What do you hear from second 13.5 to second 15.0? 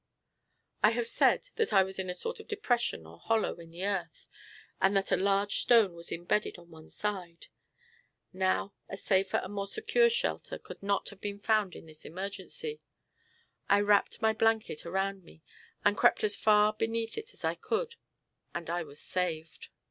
I wrapped my blanket